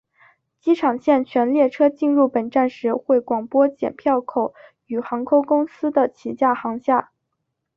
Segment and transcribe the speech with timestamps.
[0.59, 4.55] 机场线全列车进入本站时会广播剪票口
[4.87, 7.11] 与航空公司的起降航厦。